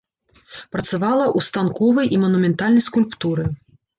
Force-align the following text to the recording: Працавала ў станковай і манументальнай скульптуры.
Працавала 0.75 1.25
ў 1.25 1.39
станковай 1.49 2.07
і 2.17 2.19
манументальнай 2.23 2.83
скульптуры. 2.89 3.49